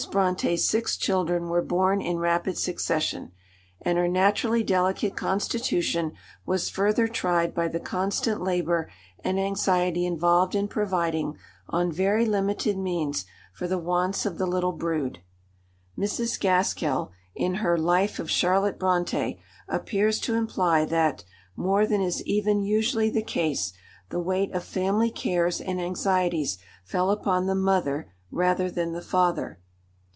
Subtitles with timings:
[0.01, 3.31] Brontë's six children were born in rapid succession,
[3.83, 8.89] and her naturally delicate constitution was further tried by the constant labour
[9.23, 11.37] and anxiety involved in providing,
[11.69, 15.19] on very limited means, for the wants of the little brood.
[15.95, 16.39] Mrs.
[16.39, 19.37] Gaskell, in her Life of Charlotte Brontë,
[19.67, 21.23] appears to imply that,
[21.55, 23.71] more than is even usually the case,
[24.09, 29.59] the weight of family cares and anxieties fell upon the mother rather than the father.